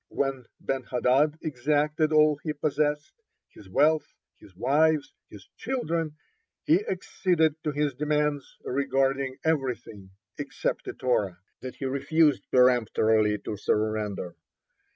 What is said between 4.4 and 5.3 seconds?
wives,